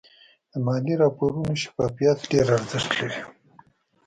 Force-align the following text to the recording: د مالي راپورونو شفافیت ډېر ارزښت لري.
د 0.51 0.53
مالي 0.65 0.93
راپورونو 1.03 1.53
شفافیت 1.63 2.17
ډېر 2.31 2.47
ارزښت 2.57 2.91
لري. 2.99 3.21